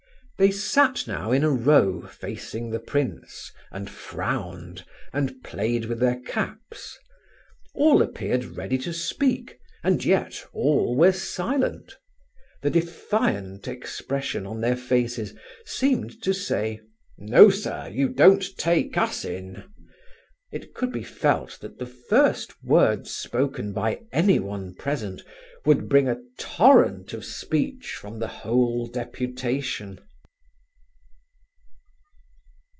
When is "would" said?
25.65-25.87